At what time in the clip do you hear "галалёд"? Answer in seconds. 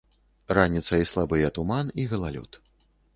2.15-2.51